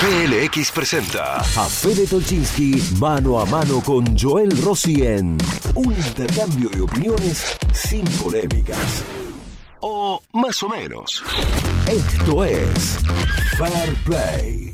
[0.00, 5.38] PLX presenta A Fede Tolchinsky mano a mano con Joel Rossi en
[5.74, 9.02] un intercambio de opiniones sin polémicas.
[9.80, 11.22] o más o menos.
[11.88, 12.98] Esto es
[13.56, 14.65] Fair Play.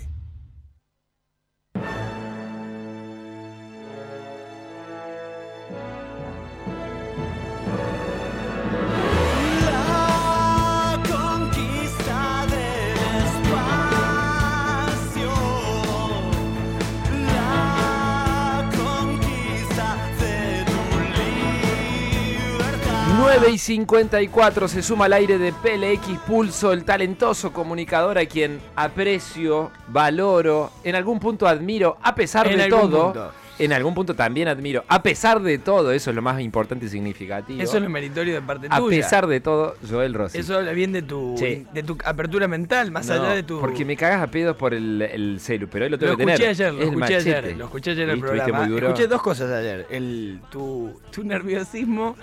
[23.62, 30.72] 54 se suma al aire de PLX Pulso, el talentoso comunicador a quien aprecio, valoro,
[30.82, 33.04] en algún punto admiro, a pesar En de todo.
[33.12, 33.32] punto.
[33.60, 36.88] En algún punto también admiro, a pesar de todo, eso es lo más importante y
[36.88, 37.62] significativo.
[37.62, 38.96] Eso es lo meritorio de parte a tuya.
[38.96, 40.38] pesar de todo, Joel Rossi.
[40.38, 41.64] Eso habla bien de tu, Sí.
[41.72, 43.60] de tu apertura mental, más No, allá de tu.
[43.60, 46.22] Porque me cagas a pedos por el, el celu, pero hoy lo lo tengo que
[46.24, 46.50] escuché tener.
[46.50, 48.32] ayer, lo Es el escuché ayer, lo escuché ayer en el ¿Viste?
[48.32, 48.76] ¿Viste programa.
[48.88, 49.86] Escuché dos cosas ayer.
[49.90, 52.16] El, tu, tu nerviosismo.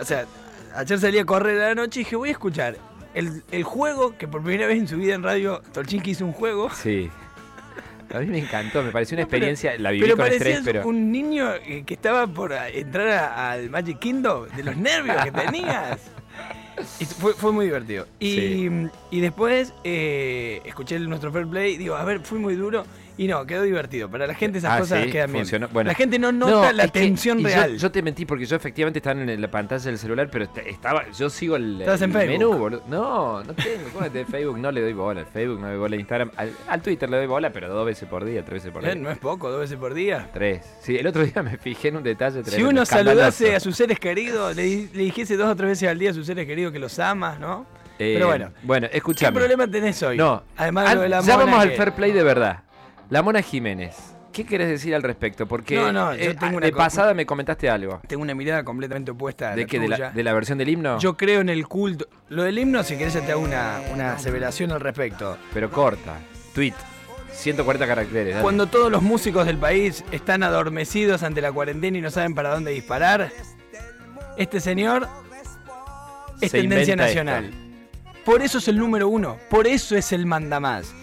[0.00, 0.26] O sea,
[0.74, 2.76] ayer salí a correr a la noche y dije, voy a escuchar
[3.14, 6.32] el, el juego que por primera vez en su vida en radio Tolchinki hizo un
[6.32, 6.70] juego.
[6.70, 7.10] Sí.
[8.12, 10.86] A mí me encantó, me pareció una experiencia, la viví Pero con estrés, pero...
[10.86, 15.16] un niño eh, que estaba por a- entrar a- al Magic Kingdom de los nervios
[15.24, 16.00] que tenías.
[16.98, 18.06] Y fue, fue muy divertido.
[18.18, 18.70] Y, Sí.
[19.12, 21.76] y después eh, escuché el- nuestro fair play.
[21.76, 22.84] Digo, a ver, fui muy duro.
[23.20, 24.10] Y no, quedó divertido.
[24.10, 25.66] Para la gente esas Ah, cosas sí, quedan funcionó.
[25.66, 25.74] bien.
[25.74, 25.88] Bueno.
[25.88, 27.76] la gente no nota la que- tensión yo- real.
[27.76, 31.04] Yo, te mentí porque yo efectivamente estaba en la pantalla del celular, pero est- estaba,
[31.10, 32.38] yo sigo el, Estabas en el Facebook.
[32.38, 32.82] menú, boludo.
[32.88, 33.90] No, no tengo.
[33.92, 34.58] ¿Cómo es de Facebook?
[34.58, 36.30] No le doy bola al Facebook, no le doy bola a Instagram.
[36.34, 38.94] Al, al Twitter le doy bola, pero dos veces por día, tres veces por Eh,
[38.94, 39.02] día.
[39.02, 40.30] no es poco, dos veces por día.
[40.32, 40.64] Tres.
[40.80, 43.98] Sí, el otro día me fijé en un detalle Si uno saludase a sus seres
[43.98, 46.72] queridos, le, di- le dijese dos o tres veces al día a sus seres queridos
[46.72, 47.66] que los amas, ¿no?
[47.98, 48.50] Eh, Pero bueno.
[48.62, 49.38] Bueno, ¿Qué escúchame.
[49.38, 50.16] problema tenés hoy?
[50.16, 52.60] No, Además de lo de la ya mona vamos al fair play de verdad.
[53.10, 53.96] La Mona Jiménez.
[54.32, 55.46] ¿Qué querés decir al respecto?
[55.46, 58.00] Porque No, no, yo eh, tengo una de pasada me comentaste algo.
[58.06, 59.80] Tengo una mirada completamente opuesta a ¿De la qué?
[59.80, 60.98] ¿De la, ¿De la versión del himno?
[61.00, 62.06] Yo creo en el culto.
[62.28, 65.36] Lo del himno, si querés, ya te hago una, una aseveración al respecto.
[65.52, 66.18] Pero corta.
[66.54, 66.74] Tweet.
[67.32, 68.34] 140 caracteres.
[68.34, 68.42] dale.
[68.42, 72.50] Cuando todos los músicos del país están adormecidos ante la cuarentena y no saben para
[72.50, 73.32] dónde disparar,
[74.36, 75.08] este señor
[76.40, 77.50] es Se tendencia nacional.
[78.24, 79.38] Por eso es el número uno.
[79.48, 80.94] Por eso es el mandamás.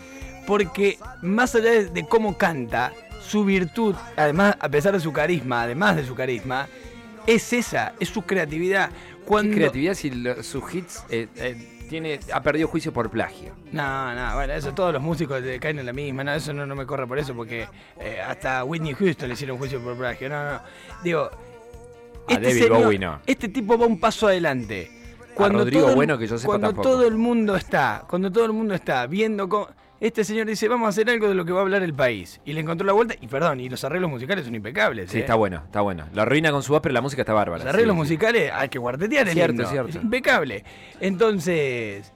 [0.48, 2.92] Porque más allá de, de cómo canta,
[3.22, 6.68] su virtud, además, a pesar de su carisma, además de su carisma,
[7.28, 8.90] es esa, es su creatividad.
[8.90, 13.54] ¿Qué Cuando, creatividad si lo- sus hits eh, eh, tiene, ha perdido juicio por plagio?
[13.74, 16.76] No, no, bueno, eso todos los músicos caen en la misma, no, eso no, no
[16.76, 17.68] me corre por eso, porque
[18.00, 20.62] eh, hasta Whitney Houston le hicieron juicio por plagio, no, no.
[21.04, 21.30] Digo,
[22.30, 23.20] A David Bowie no.
[23.28, 24.90] este tipo va un paso adelante.
[25.38, 26.90] Rodrigo todo el- Bueno, que yo sepa, Cuando tampoco.
[26.90, 29.68] todo el mundo está, cuando todo el mundo está viendo cómo...
[30.00, 32.40] Este señor dice, vamos a hacer algo de lo que va a hablar el país.
[32.46, 35.10] Y le encontró la vuelta, y perdón, y los arreglos musicales son impecables.
[35.10, 35.22] Sí, ¿eh?
[35.22, 36.06] está bueno, está bueno.
[36.14, 37.64] Lo arruina con su voz, pero la música está bárbara.
[37.64, 38.04] Los arreglos sí, sí.
[38.04, 39.90] musicales hay que guardetear el Cierto, cierto.
[39.90, 40.64] Es impecable.
[41.00, 42.14] Entonces,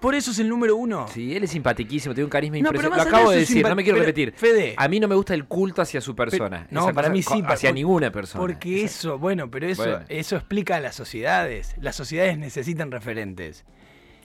[0.00, 1.06] por eso es el número uno.
[1.06, 3.04] Sí, él es simpatiquísimo, tiene un carisma No, impresionante.
[3.10, 4.32] Lo acabo de decir, no me quiero repetir.
[4.32, 4.74] Fede.
[4.76, 6.66] a mí no me gusta el culto hacia su persona.
[6.70, 8.40] no, Esa para cosa mí sí, Hacia por- ninguna persona.
[8.40, 10.00] Porque Esa- eso, bueno, pero eso, Bueno.
[10.08, 11.76] eso explica a las sociedades.
[11.80, 13.64] Las sociedades necesitan referentes.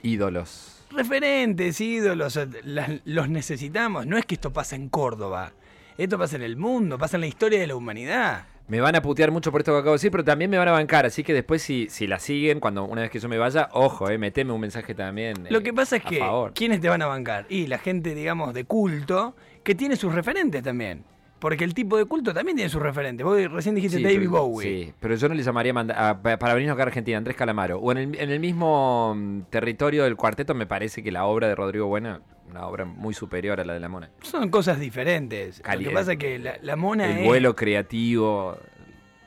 [0.02, 0.83] Ídolos.
[0.94, 4.06] Referentes, ídolos, eh, las- los necesitamos.
[4.06, 5.52] No es que esto pasa en Córdoba.
[5.98, 8.46] Esto pasa en el mundo, pasa en la historia de la humanidad.
[8.68, 10.68] Me van a putear mucho por esto que acabo de decir, pero también me van
[10.70, 11.06] a bancar.
[11.06, 14.10] Así que después, si, si la siguen, cuando una vez que yo me vaya, ojo,
[14.10, 15.36] eh, meteme un mensaje también.
[15.50, 16.54] Lo eh, que pasa es a que, favor.
[16.56, 17.46] ¿quiénes te van a bancar?
[17.50, 21.04] Y la gente, digamos, de culto, que tiene sus referentes también.
[21.44, 23.26] Porque el tipo de culto también tiene sus referentes.
[23.26, 24.86] Vos recién dijiste Sí, David pero- Bowie.
[24.86, 27.80] Sí, pero yo no le llamaría a- pa- para venirnos acá a Argentina, Andrés Calamaro.
[27.80, 31.50] O en el, en el mismo mm, territorio del cuarteto, me parece que la obra
[31.50, 34.10] de Rodrigo Buena, una obra muy superior a la de la Mona.
[34.22, 35.62] Son cosas diferentes.
[35.70, 37.26] Lo que pasa es que la, la mona El es...
[37.26, 38.58] vuelo creativo.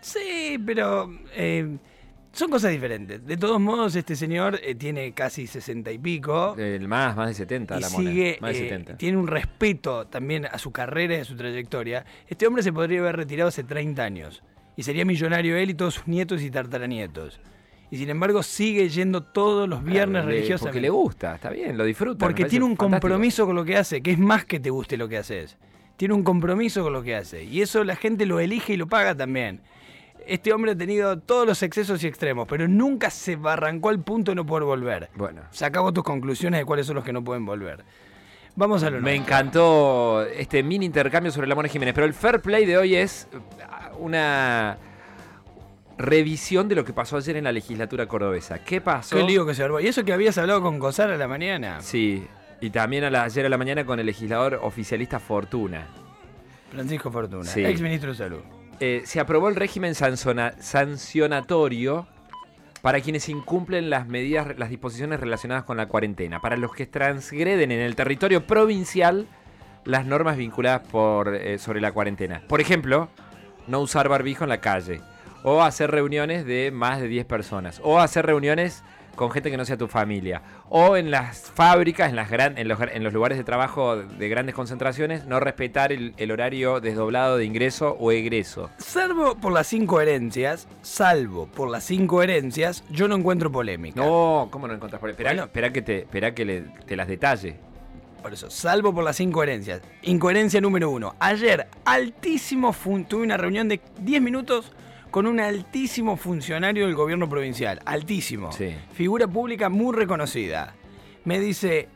[0.01, 1.77] Sí, pero eh,
[2.37, 3.25] son cosas diferentes.
[3.25, 6.55] De todos modos, este señor eh, tiene casi sesenta y pico.
[6.59, 8.97] El más, más de 70, y la sigue, Más de eh, 70.
[8.99, 12.05] tiene un respeto también a su carrera y a su trayectoria.
[12.29, 14.43] Este hombre se podría haber retirado hace 30 años.
[14.77, 17.41] Y sería millonario él y todos sus nietos y tartaranietos.
[17.91, 20.67] Y sin embargo sigue yendo todos los viernes Claro, religiosamente.
[20.69, 22.19] Porque le gusta, está bien, lo disfruta.
[22.27, 23.01] Porque tiene un fantástico.
[23.01, 25.57] compromiso con lo que hace, que es más que te guste lo que haces.
[25.97, 27.45] Tiene un compromiso con lo que hace.
[27.45, 29.63] Y eso la gente lo elige y lo paga también.
[30.27, 34.33] Este hombre ha tenido todos los excesos y extremos, pero nunca se arrancó al punto
[34.33, 35.09] de no poder volver.
[35.15, 35.43] Bueno.
[35.53, 37.85] Sacamos tus conclusiones de cuáles son los que no pueden volver.
[38.57, 42.41] Vamos a lo Me encantó este mini intercambio sobre la Mona Jiménez, pero el fair
[42.41, 44.79] play de hoy es uh, una
[45.99, 48.59] revisión de lo que pasó ayer en la legislatura cordobesa.
[48.65, 49.17] ¿Qué pasó?
[49.17, 49.79] Qué lío que se armó.
[49.79, 51.81] Y eso que habías hablado con Cosar a la mañana.
[51.83, 52.27] Sí,
[52.61, 55.87] Y también a ayer a la mañana con el legislador oficialista Fortuna.
[56.73, 57.65] Francisco Fortuna, Sí.
[57.65, 58.41] ex ministro de Salud.
[58.81, 62.07] Eh, se aprobó el régimen sancionatorio
[62.83, 67.73] para quienes incumplen las medidas, las disposiciones relacionadas con la cuarentena, para los que transgreden
[67.73, 69.27] en el territorio provincial
[69.85, 72.43] las normas vinculadas por, eh, sobre la cuarentena.
[72.49, 73.09] Por ejemplo,
[73.67, 75.01] no usar barbijo en la calle,
[75.43, 78.85] o hacer reuniones de más de 10 personas, o hacer reuniones
[79.17, 82.69] con gente que no sea tu familia, o en las fábricas, en, las gran- en,
[82.69, 87.37] los, en los lugares de trabajo de grandes concentraciones, no respetar el, el horario desdoblado
[87.39, 88.71] de ingreso o egreso.
[88.79, 94.01] Salvo por las incoherencias, salvo por las incoherencias, yo no encuentro polémica.
[94.01, 95.13] No, ¿cómo no encontrás por ahí?
[95.13, 95.45] Esperá, Bueno.
[95.45, 97.57] esperá que, te, esperá que le- te las detalle.
[98.23, 99.83] Por eso, salvo por las incoherencias.
[100.03, 101.15] Incoherencia número uno.
[101.21, 102.75] Ayer, altísimo,
[103.09, 104.73] tuve una reunión de 10 minutos
[105.11, 107.81] con un altísimo funcionario del gobierno provincial.
[107.85, 108.53] Altísimo.
[108.53, 108.75] Sí.
[108.93, 110.75] Figura pública muy reconocida.
[111.25, 111.89] Me dice,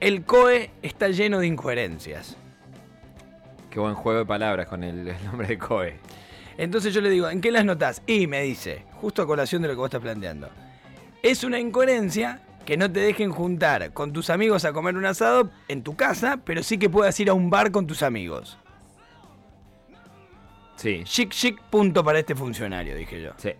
[0.00, 2.36] el COE está lleno de incoherencias.
[3.70, 5.96] Qué buen juego de palabras con el, el nombre de COE.
[6.56, 8.02] Entonces yo le digo, ¿en qué las notas?
[8.06, 10.48] Y me dice, justo a colación de lo que vos estás planteando.
[11.22, 15.50] Es una incoherencia que no te dejen juntar con tus amigos a comer un asado
[15.68, 18.58] en tu casa, pero sí que puedas ir a un bar con tus amigos.
[20.78, 23.32] Sí, Chic, chic, punto para este funcionario, dije yo.
[23.36, 23.50] sí.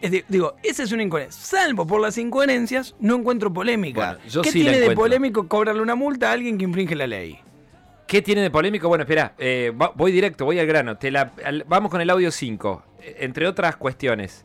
[0.00, 1.40] Es de- digo, esa es una incoherencia.
[1.58, 4.12] Salvo por las incoherencias, no encuentro polémica.
[4.12, 7.08] Bueno, yo ¿Qué sí tiene de polémico cobrarle una multa a alguien que infringe la
[7.08, 7.40] ley?
[8.06, 8.86] ¿Qué tiene de polémico?
[8.86, 10.96] Bueno, espera, eh, voy directo, voy al grano.
[10.98, 12.84] Te la- al- vamos con el audio 5.
[13.02, 14.44] Eh, Entre otras cuestiones,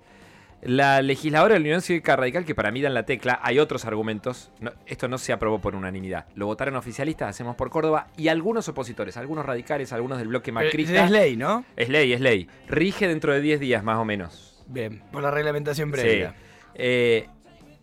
[0.66, 3.86] la legisladora de la Unión Cívica Radical, que para mí dan la tecla, hay otros
[3.86, 4.52] argumentos.
[4.60, 6.26] no- esto no se aprobó por unanimidad.
[6.36, 10.66] Lo votaron oficialistas, hacemos por Córdoba, y algunos opositores, algunos radicales, algunos del bloque Pero
[10.66, 11.06] macrista.
[11.06, 11.66] Es ley, ¿no?
[11.76, 12.48] Es ley, es ley.
[12.68, 14.64] Rige dentro de 10 días, más o menos.
[14.68, 16.30] Bien, por la reglamentación previa.
[16.32, 16.36] Sí.
[16.76, 17.28] Eh,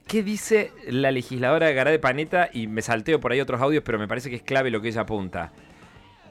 [0.06, 2.48] ¿Qué dice la legisladora Gará de Paneta?
[2.52, 4.88] Y me salteo por ahí otros audios, pero me parece que es clave lo que
[4.88, 5.52] ella apunta.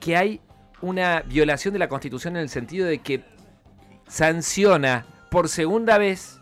[0.01, 0.41] Que hay
[0.81, 3.21] una violación de la Constitución en el sentido de que
[4.07, 6.38] sanciona por segunda vez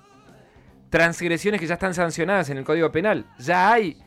[0.90, 3.26] transgresiones que ya están sancionadas en el Código Penal.
[3.40, 3.98] Ya hay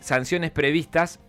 [0.00, 1.20] sanciones previstas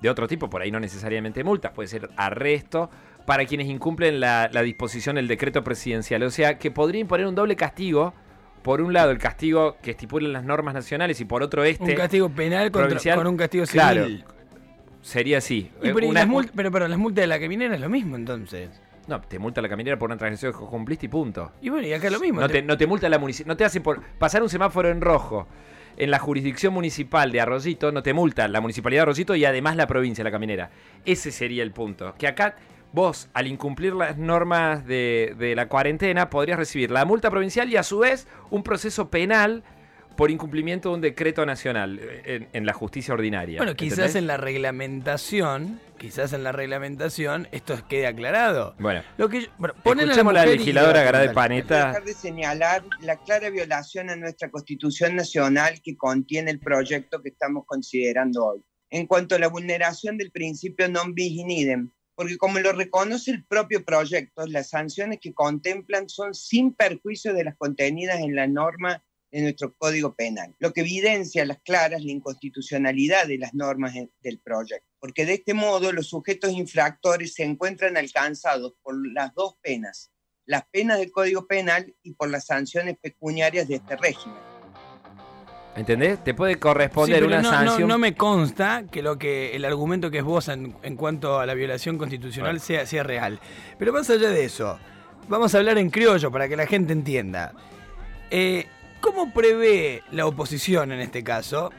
[0.00, 2.90] de otro tipo, por ahí no necesariamente multas, puede ser arresto
[3.26, 6.22] para quienes incumplen la, la disposición del decreto presidencial.
[6.22, 8.14] O sea, que podría imponer un doble castigo.
[8.62, 11.84] Por un lado, el castigo que estipulan las normas nacionales y por otro este.
[11.84, 14.24] un castigo penal contra- con un castigo claro, civil.
[15.00, 15.70] Sería así.
[15.82, 17.80] Y Eh, pero, y una- las mult- pero, pero las multas de la caminera es
[17.80, 18.68] lo mismo entonces.
[19.06, 21.52] No, te multa la caminera por una transgresión que cumpliste y punto.
[21.60, 22.40] Y bueno, y acá es lo mismo.
[22.40, 23.52] No te- te, no te multa la municipalidad.
[23.54, 25.46] No te hacen por pasar un semáforo en rojo
[25.96, 29.76] en la jurisdicción municipal de Arroyito, no te multa la municipalidad de Arroyito y además
[29.76, 30.70] la provincia, la caminera.
[31.04, 32.14] Ese sería el punto.
[32.16, 32.54] Que acá
[32.92, 37.76] vos, al incumplir las normas de, de la cuarentena, podrías recibir la multa provincial y
[37.76, 39.62] a su vez un proceso penal
[40.20, 43.56] por incumplimiento de un decreto nacional eh, en, en la justicia ordinaria.
[43.56, 44.16] Bueno, quizás ¿entendés?
[44.16, 48.74] en la reglamentación, quizás en la reglamentación esto quede aclarado.
[48.78, 51.34] Bueno, Lo que yo, bueno, ponen a la escuchemos a la legisladora Gará de Dale.
[51.34, 51.86] Paneta.
[51.86, 57.30] dejar de señalar la clara violación a nuestra Constitución Nacional que contiene el proyecto que
[57.30, 58.60] estamos considerando hoy.
[58.90, 63.30] En cuanto a la vulneración del principio non bis in idem, porque como lo reconoce
[63.30, 68.46] el propio proyecto, las sanciones que contemplan son sin perjuicio de las contenidas en la
[68.46, 73.54] norma de nuestro Código Penal, lo que evidencia a las claras la inconstitucionalidad de las
[73.54, 78.94] normas en- del proyecto, porque de este modo los sujetos infractores se encuentran alcanzados por
[79.12, 80.10] las dos penas,
[80.46, 84.38] las penas del Código Penal y por las sanciones pecuniarias de este régimen.
[85.76, 86.22] ¿entendés?
[86.24, 87.88] Te puede Sí, corresponder pero una no, no- sanción.
[87.88, 91.46] no me consta que lo que el argumento que es vos en, en cuanto a
[91.46, 92.64] la violación constitucional Bueno.
[92.64, 93.38] sea, sea real.
[93.78, 94.78] Pero más allá de eso,
[95.28, 97.54] vamos a hablar en criollo para que la gente entienda.
[98.30, 98.66] Eh,
[99.00, 101.70] ¿Cómo prevé la oposición en este caso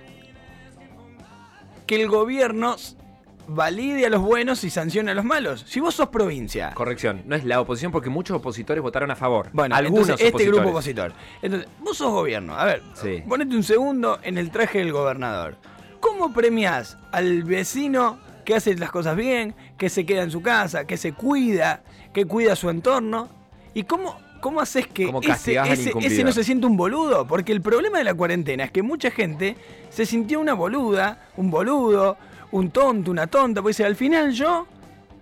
[1.85, 2.75] que el gobierno
[3.47, 5.63] valide a los buenos y sancione a los malos?
[5.67, 6.71] Si vos sos provincia.
[6.73, 9.49] Corrección, no es la oposición porque muchos opositores votaron a favor.
[9.53, 11.13] Bueno, algunos entonces este grupo opositor.
[11.41, 12.55] Entonces, vos sos gobierno.
[12.55, 13.23] A ver, Sí.
[13.27, 15.57] ponete un segundo en el traje del gobernador.
[15.99, 20.85] ¿Cómo premiás al vecino que hace las cosas bien, que se queda en su casa,
[20.85, 23.29] que se cuida, que cuida su entorno?
[23.75, 27.25] ¿Y cómo, cómo haces que ¿Cómo ese, no se siente un boludo?
[27.25, 29.55] Porque el problema de la cuarentena es que mucha gente
[29.89, 32.17] se sintió una boluda, un boludo,
[32.51, 33.61] un tonto, una tonta.
[33.61, 34.67] Pues dice, al final yo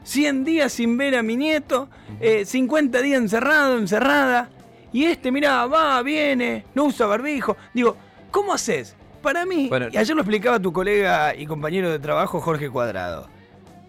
[0.04, 4.50] 100 días sin ver a mi nieto, eh, 50 días encerrado, encerrada,
[4.92, 7.56] y este, mirá, va, viene, no usa barbijo.
[7.74, 7.96] Digo,
[8.32, 8.96] ¿cómo haces?
[9.22, 9.88] Para mí, Bueno.
[9.92, 13.28] y ayer lo explicaba tu colega y compañero de trabajo Jorge Cuadrado.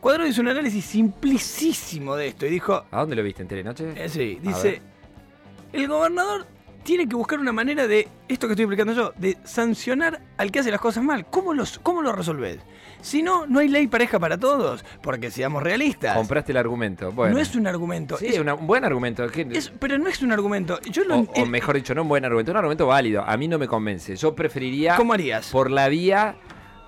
[0.00, 3.92] Cuadrado hizo un análisis simplicísimo de esto y dijo, ¿A dónde lo viste en Telenoche?
[3.94, 4.82] eh, sí, dice.
[5.72, 6.46] El gobernador
[6.82, 10.60] tiene que buscar una manera de, esto que estoy explicando yo, de sancionar al que
[10.60, 11.26] hace las cosas mal.
[11.26, 12.58] ¿Cómo, los, cómo lo resolvés?
[13.02, 16.16] Si no, no hay ley pareja para todos, porque seamos realistas.
[16.16, 17.12] Compraste el argumento.
[17.12, 17.34] Bueno.
[17.34, 18.16] No es un argumento.
[18.16, 19.26] Sí, es- una- un buen argumento.
[19.28, 20.80] ¿Qué- es- pero no es un argumento.
[20.90, 23.22] Yo lo o, o mejor dicho, no un buen argumento, un argumento válido.
[23.26, 24.16] A mí no me convence.
[24.16, 25.48] Yo preferiría ¿Cómo harías?
[25.50, 26.36] por la vía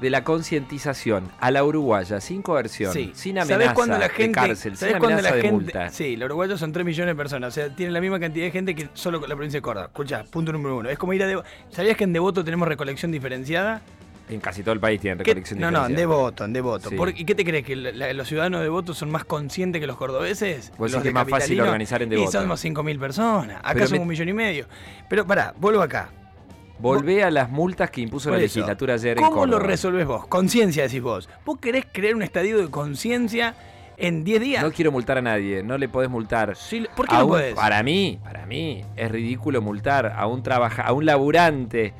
[0.02, 3.12] de la concientización a la uruguaya, sin coerción, Sí.
[3.14, 5.54] sin ¿Sabés amenaza cuándo la de gente, cárcel, sin ¿sabés cuándo amenaza la de gente,
[5.64, 5.88] multa.
[5.88, 7.49] Sí, los uruguayos son 3 millones de personas.
[7.49, 9.87] O sea, tienen la misma cantidad de gente que solo la provincia de Córdoba.
[9.87, 10.90] Escucha, punto número uno.
[10.90, 11.49] Es como ir a Devoto.
[11.71, 13.80] ¿Sabías que en Devoto tenemos recolección diferenciada?
[14.28, 15.94] En casi todo el país tienen ¿Qué- recolección No, no, en.
[15.94, 16.88] Devoto, en Devoto.
[16.88, 16.97] Sí.
[16.97, 17.64] ¿Por- ¿Y qué te crees?
[17.66, 20.71] ¿Que la- los ciudadanos de Devoto son más conscientes que los cordobeses?
[20.78, 22.32] Vos decís los que de es más fácil organizar en Y Devoto.
[22.40, 23.59] somos 5.000 personas.
[23.59, 24.66] Acá Pero somos me- un millón y medio.
[25.09, 26.09] Pero pará, vuelvo acá.
[26.79, 29.67] Volvé a las multas que impuso Por la eso, legislatura ayer en ¿Cómo lo Córdoba.
[29.67, 30.26] resolvés vos?
[30.26, 31.29] Conciencia decís vos.
[31.45, 33.55] ¿Vos querés crear un estadio de conciencia
[33.97, 34.62] en 10 días?
[34.64, 36.57] No quiero multar a nadie, no le podés multar.
[36.57, 37.55] Sí, ¿Por qué A no un- podés?
[37.55, 41.93] Para mí, para mí, es ridículo multar a un trabaja, a un laburante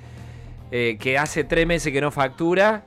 [0.73, 2.85] eh, que hace tres meses que no factura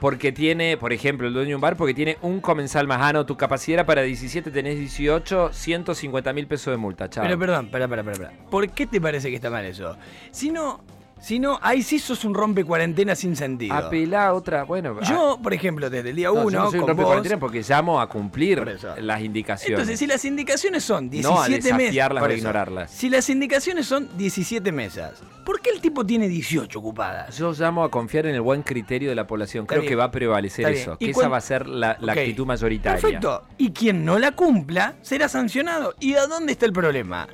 [0.00, 2.98] porque tiene, por ejemplo, el dueño de un bar, porque tiene un comensal más.
[3.00, 7.22] Ah, no, tu capacidad era para 17, tenés 18, 150 mil pesos de multa, chao.
[7.24, 8.32] Pero perdón, pará, pará, pará, pará.
[8.50, 9.96] ¿Por qué te parece que está mal eso?
[10.30, 10.80] Si no,
[11.18, 13.74] si no, ahí sí sos un rompe cuarentena sin sentido.
[13.74, 15.00] Apelá a otra, bueno.
[15.00, 17.08] Yo, por ejemplo, desde el día no, yo uno, no soy un con rompe vos,
[17.08, 19.70] cuarentena porque llamo a cumplir las indicaciones.
[19.78, 22.08] Entonces, si las indicaciones son 17 No meses.
[22.08, 22.90] por eso, ignorarlas.
[22.90, 27.36] Si las indicaciones son 17 mesas, ¿por qué el tipo tiene 18 ocupadas?
[27.38, 29.64] Yo llamo a confiar en el buen criterio de la población.
[29.66, 30.96] Creo que va a prevalecer eso.
[31.00, 33.00] ¿Y Que cuán- esa va a ser la, actitud mayoritaria.
[33.00, 33.44] Perfecto.
[33.56, 35.94] Y quien no la cumpla será sancionado.
[35.98, 37.26] ¿Y a dónde está el problema?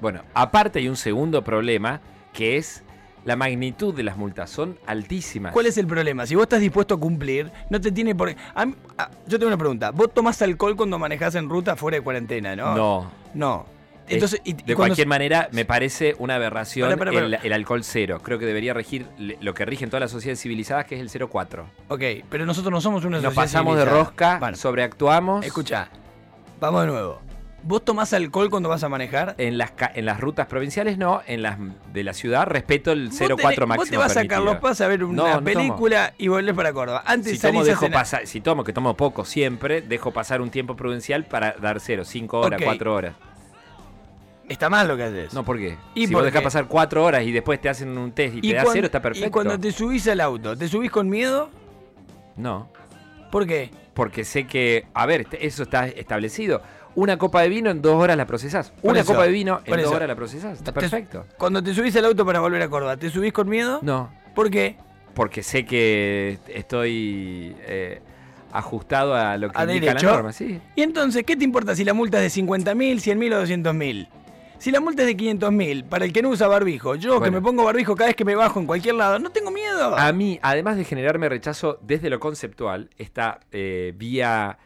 [0.00, 2.00] Bueno, aparte hay un segundo problema
[2.32, 2.84] que es
[3.24, 4.50] la magnitud de las multas.
[4.50, 5.52] Son altísimas.
[5.52, 6.26] ¿Cuál es el problema?
[6.26, 8.74] Si vos estás dispuesto a cumplir, no te tiene por a mí-
[9.26, 9.90] yo tengo una pregunta.
[9.90, 12.74] ¿Vos tomás alcohol cuando manejás en ruta fuera de cuarentena, no?
[12.74, 13.10] No.
[13.34, 13.66] No.
[14.06, 17.10] Es- Entonces, y- de cualquier manera, me parece una aberración pará.
[17.10, 18.20] El, el alcohol cero.
[18.22, 21.10] Creo que debería regir lo que rige en todas las sociedades civilizadas, que es el
[21.10, 21.64] 0,4.
[21.88, 25.44] Ok, pero nosotros no somos una Nos sociedad pasamos de rosca, Bueno, sobreactuamos.
[25.44, 25.90] escucha.
[26.58, 27.20] Vamos de nuevo.
[27.64, 29.34] ¿Vos tomás alcohol cuando vas a manejar?
[29.36, 31.58] En las, ca- en las rutas provinciales no, en las
[31.92, 33.76] de la ciudad respeto el Vos 0,4 tenés- máximo.
[33.76, 34.44] Vos te vas a permitido.
[34.44, 35.44] Carlos Paz a ver una No, no tomo.
[35.44, 37.02] película y volvés para Córdoba.
[37.04, 38.00] Antes Si tomo, salís a dejo cenar.
[38.00, 42.04] pasar, si tomo, que tomo poco siempre, dejo pasar un tiempo prudencial para dar cero,
[42.04, 42.64] 5 horas, Ok.
[42.64, 43.14] 4 horas.
[44.48, 45.34] Está mal lo que haces.
[45.34, 45.76] No, ¿por qué?
[45.94, 46.44] ¿Y si por vos dejás qué?
[46.44, 49.02] pasar 4 horas y después te hacen un test y, te da cuan- cero, está
[49.02, 49.28] perfecto.
[49.28, 51.50] Y cuando te subís al auto, ¿te subís con miedo?
[52.36, 52.70] No,
[53.30, 53.70] ¿Por qué?
[53.92, 56.62] porque sé que, a ver, este- eso está establecido.
[56.94, 58.72] Una copa de vino en dos horas la procesás.
[58.82, 59.94] Una eso, copa de vino en dos eso.
[59.94, 60.58] horas la procesás.
[60.58, 61.26] Está perfecto.
[61.38, 63.78] Cuando te subís al auto para volver a Córdoba, ¿te subís con miedo?
[63.82, 64.76] No, ¿Por qué?
[65.14, 68.00] porque sé que estoy eh,
[68.52, 70.12] ajustado a lo que ¿A indican las derecho?
[70.14, 70.60] normas, sí.
[70.76, 74.08] Y entonces, ¿qué te importa si la multa es de 50.000, 100.000 o 200.000?
[74.58, 77.40] Si la multa es de 500.000, para el que no usa barbijo, yo que me
[77.40, 79.96] pongo barbijo cada vez que me bajo en cualquier lado, no tengo miedo.
[79.96, 84.58] A mí, además de generarme rechazo desde lo conceptual, esta eh, vía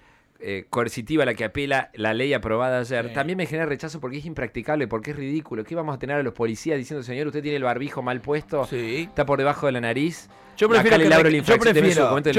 [0.43, 3.15] eh, coercitiva a la que apela la ley aprobada ayer, Sí.
[3.15, 5.63] también me genera rechazo porque es impracticable, porque es ridículo.
[5.65, 8.67] ¿Qué vamos a tener a los policías diciendo, señor, usted tiene el barbijo mal puesto,
[8.67, 9.07] Sí.
[9.09, 10.29] está por debajo de la nariz?
[10.57, 11.59] Yo prefiero, que, yo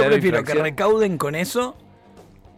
[0.10, 1.76] prefiero, yo que recauden con eso,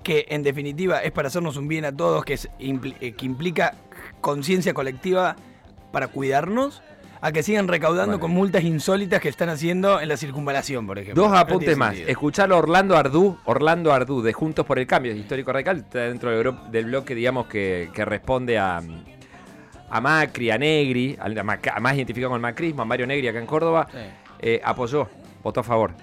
[0.03, 3.75] que en definitiva es para hacernos un bien a todos, que, es eh, que implica
[4.21, 5.35] conciencia colectiva
[5.91, 6.81] para cuidarnos,
[7.25, 8.19] a que sigan recaudando Bueno.
[8.19, 11.23] con multas insólitas que están haciendo en la circunvalación, por ejemplo.
[11.23, 11.95] Dos No apuntes tiene más.
[11.97, 16.01] Escucharlo a Orlando Ardú, Orlando Ardú, de Juntos por el Cambio, es histórico radical, está
[16.01, 16.29] dentro
[16.71, 18.79] del, bloque, digamos, que, que responde a,
[19.89, 23.47] a Macri, a Negri, a más identificado con el macrismo, a Mario Negri acá en
[23.47, 23.97] Córdoba, Sí.
[24.41, 25.09] eh, apoyó,
[25.43, 25.93] votó a favor.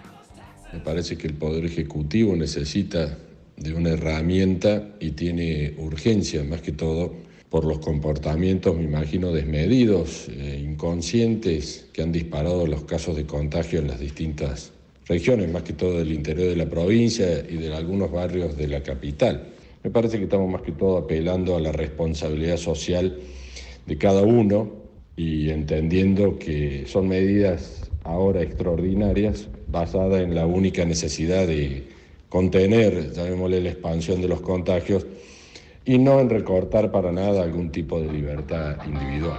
[0.72, 3.16] Me parece que el Poder Ejecutivo necesita
[3.56, 7.14] de una herramienta y tiene urgencia, más que todo,
[7.52, 13.78] por los comportamientos, me imagino, desmedidos, eh, inconscientes, que han disparado los casos de contagio
[13.80, 14.72] en las distintas
[15.04, 18.82] regiones, más que todo del interior de la provincia y de algunos barrios de la
[18.82, 19.48] capital.
[19.84, 23.18] Me parece que estamos más que todo apelando a la responsabilidad social
[23.84, 24.72] de cada uno
[25.14, 31.86] y entendiendo que son medidas ahora extraordinarias basadas en la única necesidad de
[32.30, 35.04] contener, llamémosle, la expansión de los contagios
[35.84, 39.38] y no en recortar para nada algún tipo de libertad individual.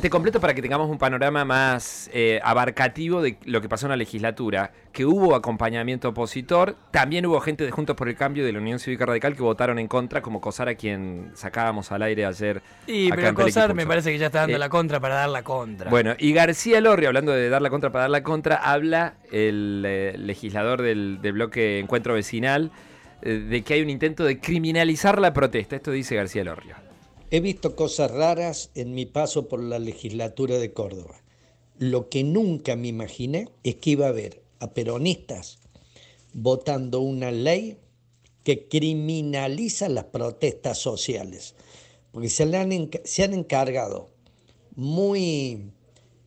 [0.00, 3.90] Te completo para que tengamos un panorama más eh, abarcativo de lo que pasó en
[3.90, 8.52] la legislatura, que hubo acompañamiento opositor, también hubo gente de Juntos por el Cambio de
[8.52, 12.24] la Unión Cívica Radical que votaron en contra, como Cosar a quien sacábamos al aire
[12.24, 12.62] ayer.
[12.86, 15.30] Y acá pero Cosar me parece que ya está dando Eh, la contra para dar
[15.30, 15.90] la contra.
[15.90, 19.82] Bueno, y García Lorri, hablando de dar la contra para dar la contra, habla el
[19.84, 22.70] eh, legislador del, del bloque Encuentro Vecinal
[23.22, 25.76] de que hay un intento de criminalizar la protesta.
[25.76, 26.76] Esto dice García Lorrio.
[27.30, 31.20] He visto cosas raras en mi paso por la legislatura de Córdoba.
[31.78, 35.58] Lo que nunca me imaginé es que iba a haber a peronistas
[36.32, 37.78] votando una ley
[38.44, 41.54] que criminaliza las protestas sociales,
[42.12, 44.10] porque se, le han, se han encargado
[44.74, 45.72] muy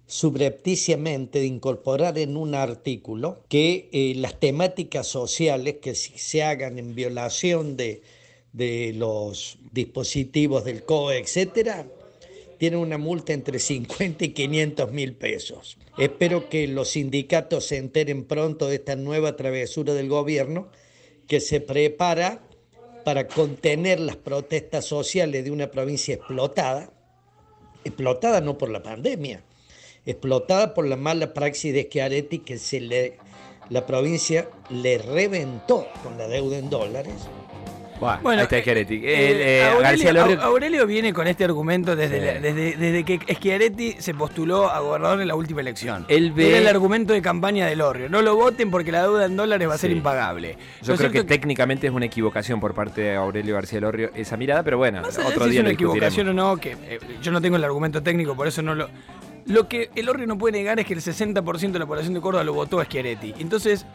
[0.07, 6.93] subrepticiamente de incorporar en un artículo que eh, las temáticas sociales que se hagan en
[6.93, 8.01] violación de,
[8.51, 11.87] de los dispositivos del COE, etcétera,
[12.57, 15.77] tienen una multa entre 50 y 500 mil pesos.
[15.97, 20.69] Espero que los sindicatos se enteren pronto de esta nueva travesura del gobierno
[21.27, 22.41] que se prepara
[23.03, 26.91] para contener las protestas sociales de una provincia explotada,
[27.83, 29.43] explotada no por la pandemia,
[30.05, 33.17] explotada por la mala praxis de Schiaretti que se le,
[33.69, 37.13] la provincia le reventó con la deuda en dólares.
[37.99, 38.95] Buah, Bueno, ahí está eh, Schiaretti.
[38.95, 39.41] Eh, El,
[40.17, 42.25] eh, Aurelio, viene con este argumento desde, Sí.
[42.25, 46.03] la- desde, desde que Schiaretti se postuló a gobernador en la última elección.
[46.09, 48.09] Él ve- Era el argumento de campaña de Lorrio.
[48.09, 50.57] No lo voten porque la deuda en dólares va a ser impagable.
[50.81, 54.35] Yo Lo creo que técnicamente es una equivocación por parte de Aurelio García Lorrio esa
[54.35, 57.31] mirada, pero bueno, otro de si día es una equivocación o no, que eh, yo
[57.31, 58.89] no tengo el argumento técnico, por eso no lo.
[59.45, 62.21] Lo que el Orrio no puede negar es que el 60% de la población de
[62.21, 63.33] Córdoba lo votó a Schiaretti.
[63.39, 63.85] Entonces,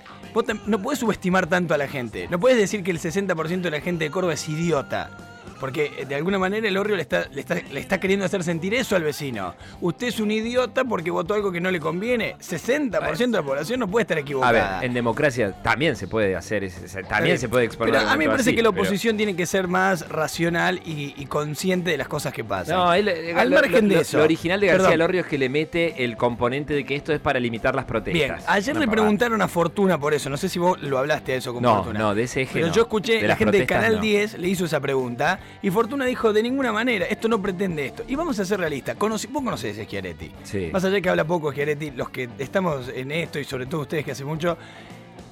[0.66, 2.28] no puedes subestimar tanto a la gente.
[2.28, 5.10] No puedes decir que el 60% de la gente de Córdoba es idiota.
[5.60, 8.42] Porque eh, de alguna manera el Orrio le está, le, está, le está queriendo hacer
[8.44, 9.54] sentir eso al vecino.
[9.80, 12.36] Usted es un idiota porque votó algo que no le conviene.
[12.38, 14.78] 60% de la población no puede estar A equivocada.
[14.80, 17.94] ver, en democracia también se puede hacer, ese- también se puede exponer.
[17.94, 20.80] Pero a mí me parece así, que la pero- oposición tiene que ser más racional
[20.84, 22.76] y, y consciente de las cosas que pasan.
[22.76, 24.18] No, él, eh, Al lo, margen lo- de eso.
[24.18, 24.98] lo original de García Perdón.
[25.00, 28.12] Lorrio es que le mete el componente de que esto es para limitar las protestas.
[28.14, 30.30] Bien, ayer le preguntaron a Fortuna por eso.
[30.30, 31.98] No sé si vos lo hablaste de eso con No, Fortuna.
[31.98, 32.72] no, de ese eje Pero no.
[32.72, 34.02] yo escuché, De la gente de protestas Canal no.
[34.02, 38.04] 10 le hizo esa pregunta y Fortuna dijo, de ninguna manera, esto no pretende esto.
[38.08, 38.96] Y vamos a ser realistas.
[38.96, 40.30] Conoci- vos conocés a Schiaretti.
[40.44, 40.70] Sí.
[40.72, 43.82] Más allá de que habla poco Schiaretti, los que estamos en esto y sobre todo
[43.82, 44.56] ustedes que hace mucho,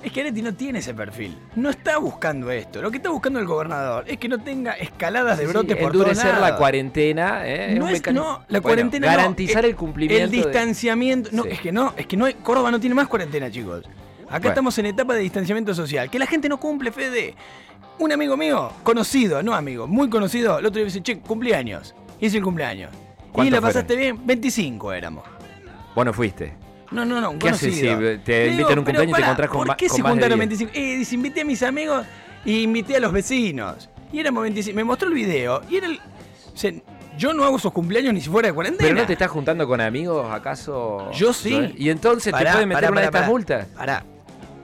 [0.06, 1.36] Schiaretti no tiene ese perfil.
[1.56, 2.80] No está buscando esto.
[2.80, 5.92] Lo que está buscando el gobernador es que no tenga escaladas de brotes sí, por
[5.92, 6.58] todos endurecer la lados.
[6.58, 7.40] cuarentena.
[7.44, 10.24] eh, No es, no, la Bueno, cuarentena Garantizar eh, el cumplimiento.
[10.24, 11.30] El de- distanciamiento.
[11.32, 11.48] No, Sí.
[11.52, 13.84] es que no, es que no hay, Córdoba no tiene más cuarentena, chicos.
[14.26, 14.48] Acá Bueno.
[14.50, 16.08] estamos en etapa de distanciamiento social.
[16.10, 17.34] Que la gente no cumple, Fede.
[17.98, 21.94] Un amigo mío, conocido, no amigo, muy conocido, el otro día me dice, che, cumpleaños.
[22.20, 22.90] Hice el cumpleaños.
[22.92, 24.20] ¿Y ¿Cuántos la pasaste bien?
[24.26, 25.24] 25 éramos.
[25.94, 26.54] Bueno, fuiste.
[26.90, 27.80] No, no, no, un ¿Qué haces si
[28.24, 30.14] te invitan a un cumpleaños y te encontrás con ¿Por qué con se más de
[30.14, 30.48] juntaron 10?
[30.48, 30.72] 25?
[30.74, 32.06] Eh, dice, invité a mis amigos
[32.44, 33.88] y invité a los vecinos.
[34.12, 34.76] Y éramos 25.
[34.76, 35.62] Me mostró el video.
[35.68, 35.96] Y era el.
[35.96, 36.72] o sea,
[37.18, 38.88] yo no hago esos cumpleaños ni si fuera de cuarentena.
[38.88, 41.10] ¿Pero no te estás juntando con amigos, acaso?
[41.12, 41.74] Yo sí.
[41.76, 43.32] ¿Y entonces Pará, te pueden meter pará, una de pará, estas pará.
[43.32, 43.66] multas?
[43.74, 44.04] Pará.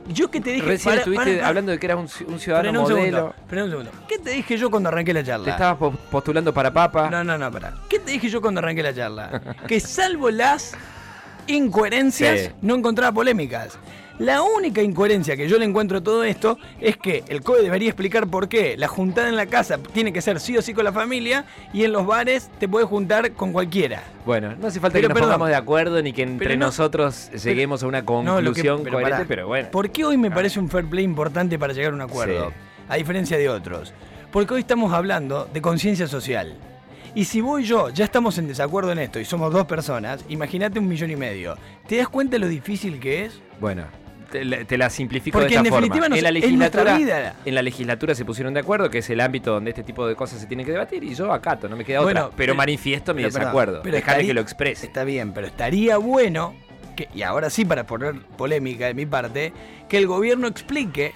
[0.09, 0.67] Yo que te dije.
[0.67, 1.49] Recién pará, estuviste pará, pará.
[1.49, 3.35] hablando de que eras un, un ciudadano un modelo.
[3.49, 3.65] segundo.
[3.65, 3.91] un segundo.
[4.09, 5.45] ¿Qué te dije yo cuando arranqué la charla?
[5.45, 7.09] Te estabas po- postulando para papa.
[7.09, 7.75] No, no, no, pará.
[7.89, 9.41] ¿Qué te dije yo cuando arranqué la charla?
[9.69, 10.73] que salvo las
[11.47, 12.49] incoherencias, Sí.
[12.63, 13.79] no encontraba polémicas.
[14.19, 17.89] La única incoherencia que yo le encuentro a todo esto es que el COE debería
[17.89, 20.85] explicar por qué la juntada en la casa tiene que ser sí o sí con
[20.85, 24.03] la familia y en los bares te puedes juntar con cualquiera.
[24.27, 25.31] Bueno, no hace falta Pero, que nos perdón.
[25.31, 28.93] pongamos de acuerdo ni que entre no- nosotros lleguemos a una No, que- conclusión pero
[28.93, 29.25] coherente, pará.
[29.29, 29.69] pero bueno.
[29.71, 32.51] ¿Por qué hoy me parece un fair play importante para llegar a un acuerdo?
[32.51, 32.55] Sí.
[32.89, 33.93] A diferencia de otros.
[34.31, 36.55] Porque hoy estamos hablando de conciencia social.
[37.15, 40.25] Y si vos y yo ya estamos en desacuerdo en esto y somos dos personas,
[40.29, 41.57] imagínate un millón y medio.
[41.87, 43.41] ¿Te das cuenta lo difícil que es?
[43.61, 43.85] Bueno,
[44.33, 46.17] te, la- te la simplifico Porque de esta en definitiva forma.
[46.19, 47.37] en la legislatura, vida.
[47.45, 50.17] en la legislatura se pusieron de acuerdo que es el ámbito donde este tipo de
[50.17, 52.13] cosas se tienen que debatir y yo acato, no me queda otra.
[52.13, 53.81] Bueno, pero, pero- manifiesto mi pero, desacuerdo.
[53.83, 54.87] pero Déjame estaría- que lo exprese.
[54.87, 56.55] Está bien, pero estaría bueno,
[56.97, 59.53] que, y ahora sí para poner polémica de mi parte,
[59.89, 61.13] que el gobierno explique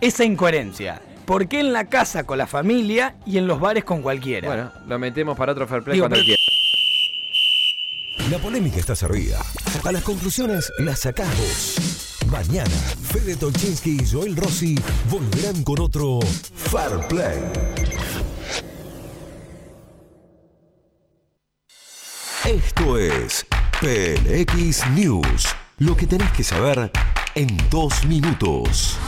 [0.00, 1.02] esa incoherencia.
[1.26, 4.46] ¿Por qué en la casa con la familia y en los bares con cualquiera?
[4.46, 6.36] Bueno, lo metemos para otro fair play Digo, cuando quiera.
[8.30, 9.40] La polémica está servida.
[9.84, 12.05] A las conclusiones las sacás vos.
[12.36, 14.74] Mañana, Fede Tolchinsky y Joel Rossi
[15.08, 16.20] volverán con otro
[16.54, 17.38] Fair Play.
[22.44, 23.46] Esto es
[23.80, 25.46] PLX News.
[25.78, 26.90] Lo que tenés que saber
[27.34, 28.98] en dos minutos.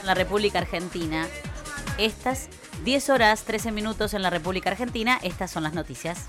[0.00, 1.26] en la República Argentina.
[1.98, 2.48] Estas
[2.84, 5.18] 10 horas 13 minutos en la República Argentina.
[5.24, 6.26] Estas son las noticias.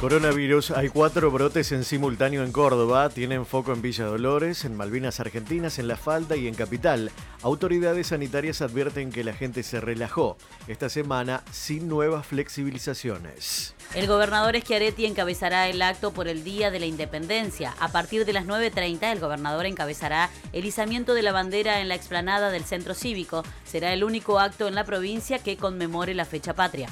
[0.00, 5.20] Coronavirus, hay cuatro brotes en simultáneo en Córdoba, tienen foco en Villa Dolores, en Malvinas
[5.20, 7.10] Argentinas, en La Falda y en Capital.
[7.42, 13.74] Autoridades sanitarias advierten que la gente se relajó esta semana sin nuevas flexibilizaciones.
[13.94, 17.74] El gobernador Schiaretti encabezará el acto por el Día de la Independencia.
[17.78, 21.94] A partir de las 9.30, el gobernador encabezará el izamiento de la bandera en la
[21.94, 23.44] explanada del Centro Cívico.
[23.64, 26.88] Será el único acto en la provincia que conmemore la fecha patria.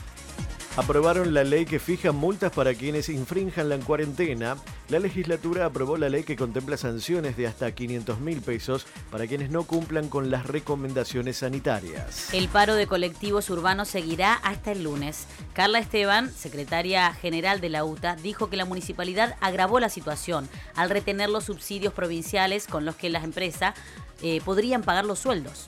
[0.79, 4.57] Aprobaron la ley que fija multas para quienes infrinjan la cuarentena.
[4.89, 9.51] La legislatura aprobó la ley que contempla sanciones de hasta 500 mil pesos para quienes
[9.51, 12.33] no cumplan con las recomendaciones sanitarias.
[12.33, 15.27] El paro de colectivos urbanos seguirá hasta el lunes.
[15.53, 20.91] Carla Esteban, secretaria general de la UTA, dijo que la municipalidad agravó la situación al
[20.91, 23.75] retener los subsidios provinciales con los que las empresas
[24.23, 25.67] eh, podrían pagar los sueldos.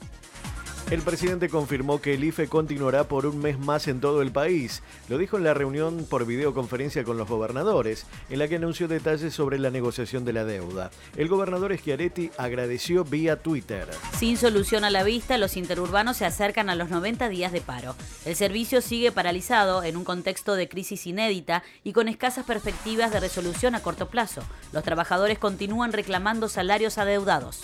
[0.91, 4.83] El presidente confirmó que el IFE continuará por un mes más en todo el país.
[5.07, 9.33] Lo dijo en la reunión por videoconferencia con los gobernadores, en la que anunció detalles
[9.33, 10.91] sobre la negociación de la deuda.
[11.15, 13.87] El gobernador Schiaretti agradeció vía Twitter.
[14.19, 17.95] Sin solución a la vista, los interurbanos se acercan a los 90 días de paro.
[18.25, 23.21] El servicio sigue paralizado en un contexto de crisis inédita y con escasas perspectivas de
[23.21, 24.43] resolución a corto plazo.
[24.73, 27.63] Los trabajadores continúan reclamando salarios adeudados.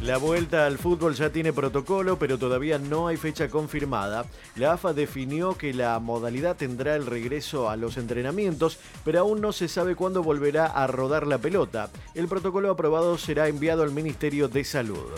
[0.00, 4.26] La vuelta al fútbol ya tiene protocolo, pero todavía no hay fecha confirmada.
[4.54, 9.50] La AFA definió que la modalidad tendrá el regreso a los entrenamientos, pero aún no
[9.52, 11.90] se sabe cuándo volverá a rodar la pelota.
[12.14, 15.10] El protocolo aprobado será enviado al Ministerio de Salud.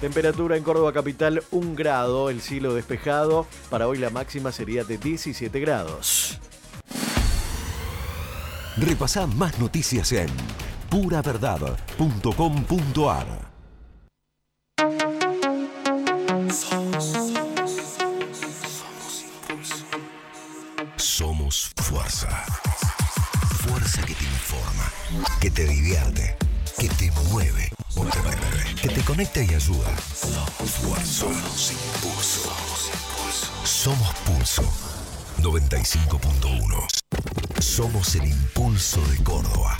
[0.00, 3.46] Temperatura en Córdoba capital 1 grado, el cielo despejado.
[3.68, 6.38] Para hoy la máxima sería de 17 grados.
[8.76, 10.28] Repasá más noticias en
[10.88, 13.47] puraverdad.com.ar.
[20.96, 22.28] Somos fuerza.
[23.66, 24.90] Fuerza que te informa,
[25.40, 26.36] que te divierte,
[26.78, 27.70] que te mueve,
[28.80, 29.94] que te conecta y ayuda.
[30.14, 31.04] Somos fuerza.
[31.04, 32.50] Somos impulso.
[33.64, 34.62] Somos pulso.
[35.42, 36.86] 95.1.
[37.60, 39.77] Somos el impulso de Córdoba.